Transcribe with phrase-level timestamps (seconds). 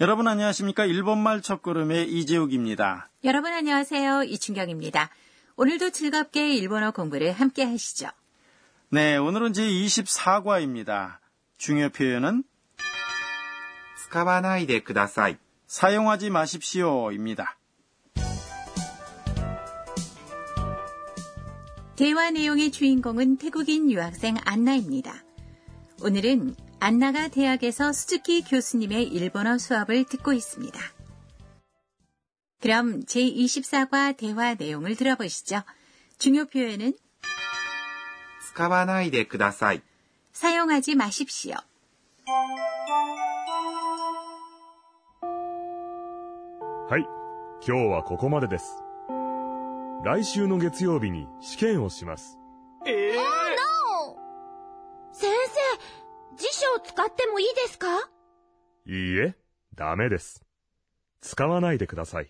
[0.00, 0.84] 여러분 안녕하십니까?
[0.84, 3.08] 일본말 첫걸음의 이재욱입니다.
[3.24, 4.24] 여러분 안녕하세요.
[4.24, 5.10] 이춘경입니다.
[5.56, 8.08] 오늘도 즐겁게 일본어 공부를 함께 하시죠.
[8.90, 11.18] 네, 오늘은 제 24과입니다.
[11.58, 12.44] 중요 표현은
[13.96, 15.38] 使わないでください。
[15.66, 17.56] 사용하지 마십시오입니다.
[21.96, 25.24] 대화 내용의 주인공은 태국인 유학생 안나입니다.
[26.02, 30.78] 오늘은 안나가 대학에서 수즈키 교수님의 일본어 수업을 듣고 있습니다.
[32.60, 35.62] 그럼 제24과 대화 내용을 들어보시죠.
[36.18, 36.94] 중요 표현은
[38.54, 39.82] 使わないでください。
[40.32, 41.56] 사용하지 마십시오.
[46.88, 47.06] はい、
[47.66, 48.82] 今日はここまでです。
[50.04, 52.37] 来週の月曜日に試験をします。
[57.38, 57.86] もいいですか
[58.86, 59.34] いいえ、
[59.74, 60.44] ダメです。
[61.20, 62.28] 使わないでください。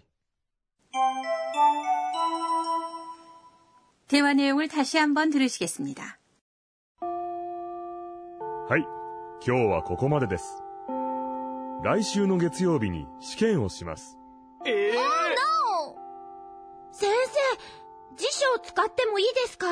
[4.07, 6.19] 대화 내용을 다시 한번 들으시겠습니다.
[7.01, 8.83] はい、
[9.47, 10.63] 今日はここまでです。
[11.83, 14.17] 来週の月曜日に試験をします。
[16.93, 19.67] 先生、辞書を使ってもいいですか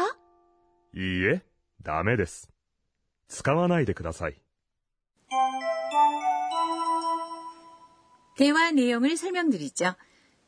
[0.95, 1.43] いいえ、
[1.81, 2.51] ダメです。
[3.29, 4.43] 使わないでください。
[8.37, 9.95] 대화 내용을 설명드리죠.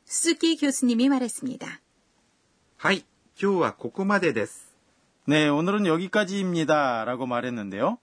[0.04, 1.66] 수즈키 교수님이 말했습니다.
[2.76, 3.04] はい、
[3.40, 4.74] 今日はここまでです。
[5.26, 7.04] 네, 오늘은 여기까지입니다.
[7.04, 7.98] 라고 말했는데요.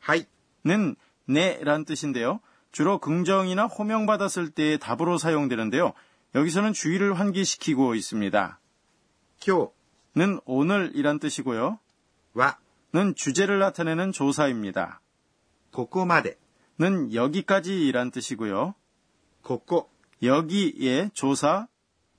[0.00, 0.26] はい、
[0.64, 2.40] 는 네란 뜻인데요.
[2.72, 5.94] 주로 긍정이나 호명받았을 때의 답으로 사용되는데요.
[6.34, 8.58] 여기서는 주의를 환기시키고 있습니다.
[9.40, 9.68] 今
[10.16, 11.78] 는 오늘이란 뜻이고요.
[12.34, 12.58] 日は
[12.92, 15.00] 는 주제를 나타내는 조사입니다.
[15.72, 16.38] ここまで。
[16.78, 18.74] 는 여기까지란 뜻이고요.
[19.42, 19.90] ここ
[20.22, 21.68] 여기에 조사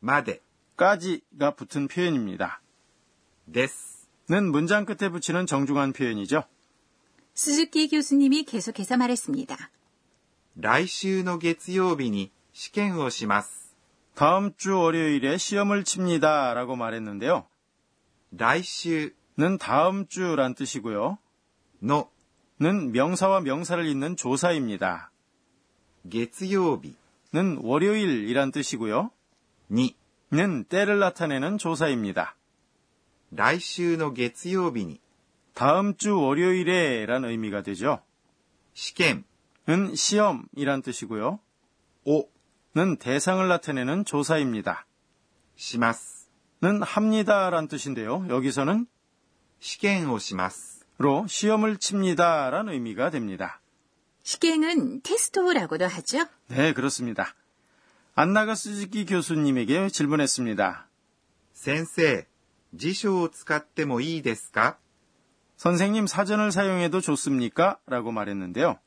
[0.02, 0.42] まで
[0.78, 2.62] 까지가 붙은 표현입니다.
[3.52, 4.10] です。
[4.30, 6.44] 는 문장 끝에 붙이는 정중한 표현이죠.
[7.34, 9.56] 수즈키 교수님이 계속해서 말했습니다.
[10.58, 13.76] 来週の月曜日に試験をします。
[14.16, 16.54] 다음 주 월요일에 시험을 칩니다.
[16.54, 17.46] 라고 말했는데요.
[18.38, 21.18] 来週 는 다음 주란 뜻이고요.
[21.84, 22.10] の
[22.62, 25.12] 는 명사와 명사를 잇는 조사입니다.
[26.10, 26.96] 月曜日
[27.34, 29.12] 는 월요일이란 뜻이고요.
[29.72, 29.96] に
[30.32, 32.36] 는 때를 나타내는 조사입니다.
[33.32, 35.02] 来週の月曜日に
[35.54, 38.02] 다음 주 월요일에 란 의미가 되죠.
[38.74, 39.26] 試験
[39.68, 41.40] 는 시험이란 뜻이고요.
[42.06, 42.30] を
[42.76, 44.86] 는 대상을 나타내는 조사입니다.
[45.56, 46.30] します。
[46.62, 48.26] 는 합니다란 뜻인데요.
[48.30, 48.88] 여기서는
[49.60, 50.86] 試験をします。
[50.98, 53.59] 로 시험을 칩니다란 의미가 됩니다.
[54.24, 56.26] 시갱은 테스토라고도 하죠.
[56.48, 57.36] 네, 그렇습니다.
[58.16, 60.88] 안나가 스즈키 교수님에게 질문했습니다.
[61.54, 62.26] 先生、
[62.78, 64.78] 辞書を使ってもいいですか
[65.58, 67.80] 선생님 사전을 사용해도 좋습니까?
[67.88, 68.80] 라고 말했는데요.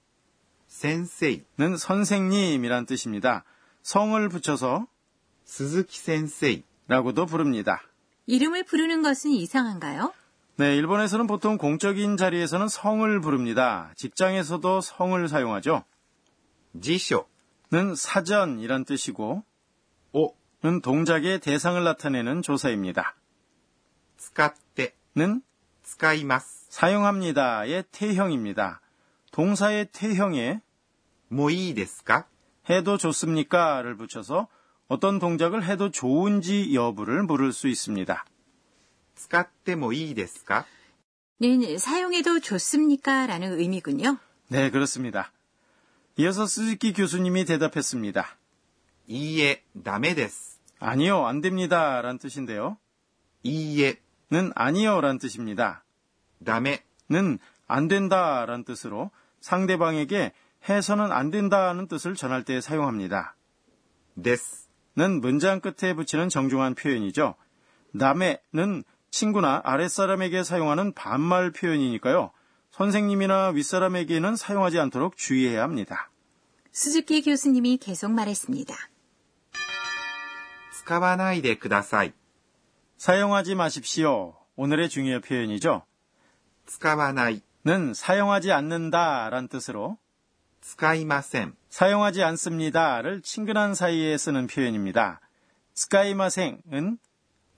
[0.66, 3.44] 先生、 는 선생님이란 뜻입니다.
[3.82, 4.86] 성을 붙여서
[5.46, 7.82] 鈴木先生、 라고도 부릅니다.
[8.26, 10.12] 이름을 부르는 것은 이상한가요?
[10.56, 13.92] 네, 일본에서는 보통 공적인 자리에서는 성을 부릅니다.
[13.96, 15.84] 직장에서도 성을 사용하죠.
[16.80, 17.26] 辞書
[17.70, 19.44] 는 사전이란 뜻이고
[20.12, 23.14] を 는 동작의 대상을 나타내는 조사입니다.
[24.16, 25.42] 使って、 는
[25.84, 26.66] 使います。
[26.70, 28.80] 사용합니다의 태형입니다.
[29.32, 30.60] 동사의 태형에
[31.30, 32.26] もういいですか
[32.68, 34.48] 해도 좋습니까를 붙여서
[34.88, 38.24] 어떤 동작을 해도 좋은지 여부를 물을 수 있습니다.
[39.16, 40.66] 使ってもいいですか
[41.40, 43.26] 는 사용해도 좋습니까?
[43.26, 44.18] 라는 의미군요.
[44.48, 45.32] 네, 그렇습니다.
[46.16, 48.36] 이어서 스즈키 교수님이 대답했습니다.
[49.06, 50.60] いいえ、ダメです。
[50.80, 52.02] 아니요, 안 됩니다.
[52.02, 52.76] 란 뜻인데요.
[53.42, 55.00] いいえ、 는 아니요.
[55.00, 55.84] 란 뜻입니다.
[56.42, 57.38] ダメ、 는
[57.68, 58.44] 안 된다.
[58.46, 59.10] 란 뜻으로
[59.40, 60.32] 상대방에게
[60.68, 63.36] 해서는 안 된다는 뜻을 전할 때 사용합니다.
[64.20, 64.68] です。
[64.96, 67.36] 는 문장 끝에 붙이는 정중한 표현이죠.
[67.92, 68.82] 남의는
[69.12, 72.30] 친구나 아랫사람에게 사용하는 반말 표현이니까요.
[72.70, 76.10] 선생님이나 윗사람에게는 사용하지 않도록 주의해야 합니다.
[76.72, 78.74] 수즈키 교수님이 계속 말했습니다.
[80.72, 82.12] 使わないでください。
[82.96, 84.36] 사용하지 마십시오.
[84.56, 85.82] 오늘의 중요 표현이죠.
[86.66, 89.98] 使わない、 는 사용하지 않는다 란 뜻으로
[90.60, 91.54] 使いません。
[91.68, 95.20] 사용하지 않습니다를 친근한 사이에 쓰는 표현입니다.
[95.74, 96.98] 스카이마생은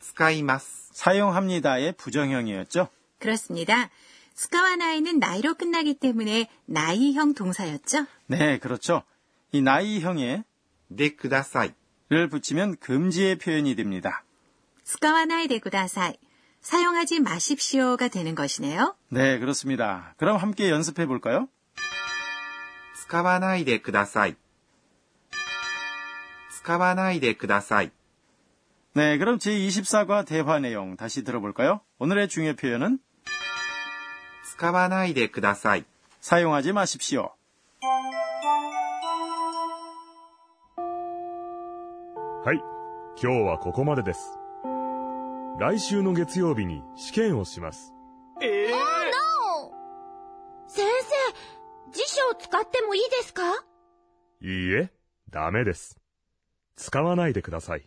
[0.05, 0.91] 使います。
[0.93, 2.89] 사용합니다의 부정형이었죠.
[3.19, 3.91] 그렇습니다.
[4.35, 8.07] 스카와 나이는 나이로 끝나기 때문에 나이형 동사였죠.
[8.27, 9.03] 네, 그렇죠.
[9.53, 10.45] 이 나이형에
[10.91, 11.75] でください。
[12.11, 14.25] 를 붙이면 금지의 표현이 됩니다.
[14.85, 16.15] 스카와나이데 구다사이.
[16.61, 18.97] 사용하지 마십시오가 되는 것이네요.
[19.11, 20.15] 네, 그렇습니다.
[20.19, 21.49] 그럼 함께 연습해 볼까요?
[22.97, 24.37] 使わないでください。
[26.53, 27.93] 使わないでください。
[28.95, 31.81] 네, 그럼 제24과 대화 내용 다시 들어볼까요?
[31.99, 32.99] 오늘의 중요 표현은
[34.45, 35.85] 使わないでください。
[36.21, 37.33] 사용하지 마십시오.
[42.43, 42.57] はい、
[43.23, 44.21] 今日はここまでです。
[45.59, 47.93] 来週の月曜日に試験をします。
[50.67, 53.43] 先生、辞書を使ってもいいですか
[54.41, 54.91] いいえ、
[55.29, 55.99] ダメです。
[56.77, 57.87] 使わないでください。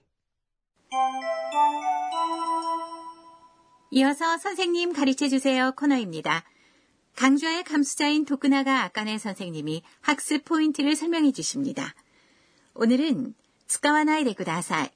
[3.91, 6.45] 이어서 선생님 가르쳐 주세요 코너입니다.
[7.17, 11.95] 강좌의 감수자인 도쿠나가 아까네 선생님이 학습 포인트를 설명해 주십니다.
[12.75, 13.35] 오늘은
[13.67, 14.89] 스카와나이 레구다사이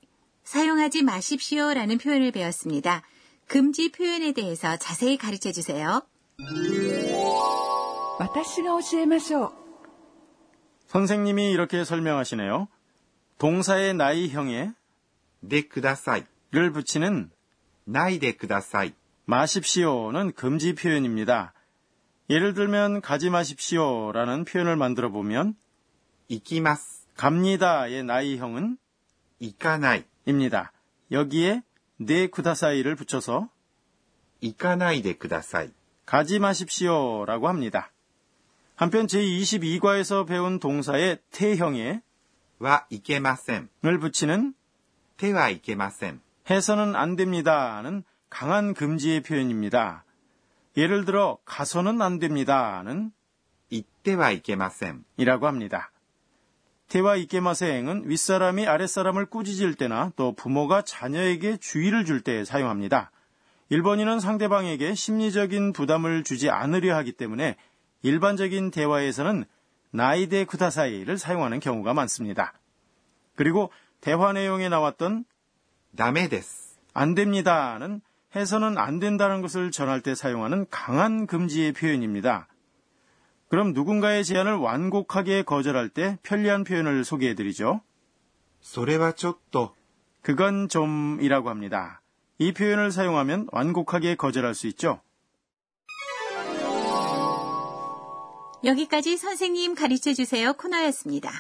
[0.45, 3.03] 사용하지 마십시오라는 표현을 배웠습니다.
[3.47, 6.03] 금지 표현에 대해서 자세히 가르쳐 주세요.
[10.87, 12.69] 선생님이 이렇게 설명하시네요.
[13.39, 14.73] 동사의 나이형에
[15.41, 17.31] 네 그다사이를 붙이는
[17.85, 18.93] 나이데 쿠다사이.
[19.25, 21.53] 마십시오는 금지 표현입니다.
[22.29, 25.55] 예를 들면 가지 마십시오라는 표현을 만들어 보면
[26.29, 28.79] 이키마스 갑니다의 나이형은
[29.39, 30.73] 이카나이입니다.
[31.11, 31.63] 여기에
[31.99, 33.49] 네 쿠다사이를 붙여서
[34.41, 35.71] 이카나이데 쿠다사이
[36.05, 37.93] 가지 마십시오라고 합니다.
[38.75, 42.03] 한편 제22과에서 배운 동사의 태형에
[42.59, 44.55] 와 이케마셈을 붙이는
[45.17, 46.21] 테와 이케마셈
[46.53, 50.05] 해서는 안 됩니다는 강한 금지의 표현입니다.
[50.77, 53.11] 예를 들어 가서는 안 됩니다는
[53.71, 55.91] 이때와 이게마셈 이라고 합니다.
[56.89, 63.11] 대와 이케마셈은 윗사람이 아랫사람을 꾸짖을 때나 또 부모가 자녀에게 주의를 줄 때 사용합니다.
[63.71, 67.57] 일본인은 상대방에게 심리적인 부담을 주지 않으려 하기 때문에
[68.03, 69.47] 일반적인 대화에서는
[69.91, 72.53] 나이대 쿠다사이를 사용하는 경우가 많습니다.
[73.35, 73.73] 그리고
[74.03, 75.25] 대화 내용에 나왔던
[75.96, 76.78] ダメです。
[76.94, 78.02] 안 됩니다는
[78.36, 82.48] 해서는 안 된다는 것을 전할 때 사용하는 강한 금지의 표현입니다.
[83.50, 87.82] 그럼 누군가의 제안을 완곡하게 거절할 때 편리한 표현을 소개해 드리죠.
[88.62, 89.76] それはちょっと。
[90.22, 92.02] 그건 좀이라고 합니다.
[92.38, 95.02] 이 표현을 사용하면 완곡하게 거절할 수 있죠.
[98.64, 101.32] 여기까지 선생님 가르쳐 주세요 코너였습니다.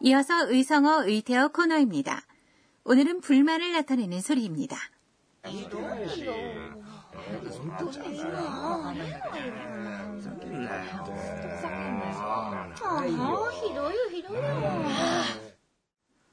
[0.00, 2.22] 이어서 의성어 의태어 코너입니다.
[2.84, 4.76] 오늘은 불만을 나타내는 소리입니다.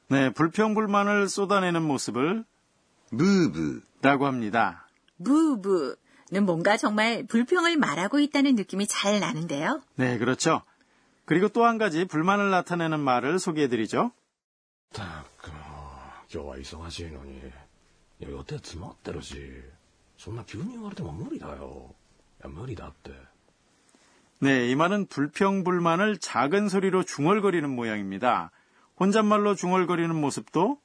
[0.10, 2.46] 네, 불평불만을 쏟아내는 모습을
[3.12, 4.88] 무브라고 합니다.
[5.18, 9.82] 무브는 뭔가 정말 불평을 말하고 있다는 느낌이 잘 나는데요.
[9.96, 10.62] 네, 그렇죠.
[11.25, 14.13] 그리고 또 한 가지 불만을 나타내는 말을 소개해 드리죠.
[14.95, 15.59] ったくもう
[16.33, 17.43] 今日は忙しいのにい
[18.21, 19.37] や予定詰まってるし
[20.17, 21.95] そんな急に言われても無理だよ
[22.41, 23.11] いや無理だって
[24.41, 28.53] 네, 이 말은 불평불만을 작은 소리로 중얼거리는 모양입니다.
[29.01, 30.79] 혼잣말로 중얼거리는 모습도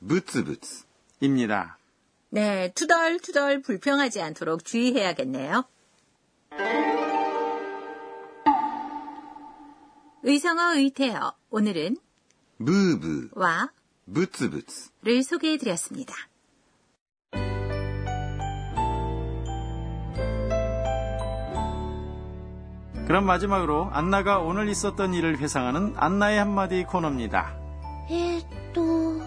[0.00, 0.86] ブツブツ。
[1.20, 1.78] 입니다.
[2.30, 5.64] 네, 투덜투덜 불평하지 않도록 주의해야겠네요.
[10.25, 11.97] 의성어 의태어 오늘은
[12.55, 13.69] 무브와
[14.05, 16.13] 무츠부츠를 소개해드렸습니다.
[23.05, 27.57] 그럼 마지막으로 안나가 오늘 있었던 일을 회상하는 안나의 한마디 코너입니다.
[28.09, 29.21] 에또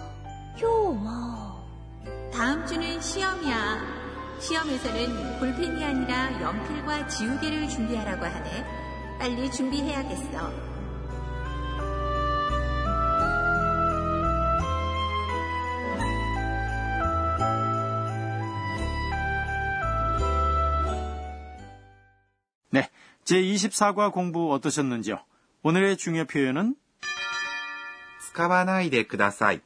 [0.62, 0.94] 요워.
[0.94, 2.30] 뭐.
[2.32, 4.38] 다음 주는 시험이야.
[4.40, 8.64] 시험에서는 볼펜이 아니라 연필과 지우개를 준비하라고 하네.
[9.18, 10.75] 빨리 준비해야겠어.
[23.25, 25.24] 제24과 공부 어떠셨는지요?
[25.63, 26.75] 오늘의 중요 표현은
[28.31, 29.62] 使わないでください。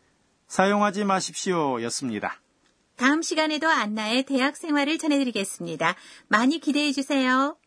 [0.48, 2.42] 사용하지 마십시오였습니다.
[2.96, 5.96] 다음 시간에도 안나의 대학 생활을 전해드리겠습니다.
[6.28, 7.58] 많이 기대해 주세요.